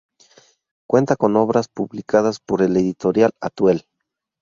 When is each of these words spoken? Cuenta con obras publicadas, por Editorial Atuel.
Cuenta 0.89 1.15
con 1.15 1.35
obras 1.35 1.67
publicadas, 1.67 2.39
por 2.39 2.63
Editorial 2.63 3.33
Atuel. 3.39 3.85